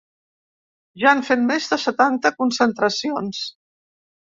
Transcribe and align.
Ja 1.03 1.11
han 1.11 1.21
fet 1.29 1.45
més 1.53 1.69
de 1.75 1.81
setanta 1.85 2.35
concentracions. 2.43 3.49